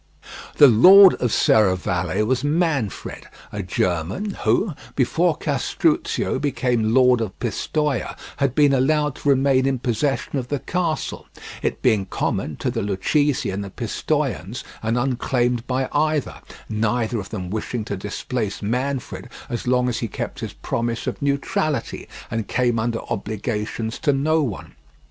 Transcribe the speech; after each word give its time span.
The 0.57 0.67
lord 0.67 1.13
of 1.21 1.31
Serravalle 1.31 2.25
was 2.25 2.43
Manfred, 2.43 3.27
a 3.51 3.61
German, 3.61 4.31
who, 4.45 4.73
before 4.95 5.35
Castruccio 5.37 6.39
became 6.39 6.91
lord 6.95 7.21
of 7.21 7.37
Pistoia, 7.39 8.17
had 8.37 8.55
been 8.55 8.73
allowed 8.73 9.13
to 9.17 9.29
remain 9.29 9.67
in 9.67 9.77
possession 9.77 10.39
of 10.39 10.47
the 10.47 10.57
castle, 10.57 11.27
it 11.61 11.83
being 11.83 12.07
common 12.07 12.55
to 12.55 12.71
the 12.71 12.81
Lucchese 12.81 13.51
and 13.51 13.63
the 13.63 13.69
Pistoians, 13.69 14.63
and 14.81 14.97
unclaimed 14.97 15.67
by 15.67 15.87
either—neither 15.93 17.19
of 17.19 17.29
them 17.29 17.51
wishing 17.51 17.85
to 17.85 17.95
displace 17.95 18.63
Manfred 18.63 19.29
as 19.49 19.67
long 19.67 19.87
as 19.87 19.99
he 19.99 20.07
kept 20.07 20.39
his 20.39 20.53
promise 20.53 21.05
of 21.05 21.21
neutrality, 21.21 22.07
and 22.31 22.47
came 22.47 22.79
under 22.79 23.01
obligations 23.11 23.99
to 23.99 24.11
no 24.13 24.41
one. 24.41 24.73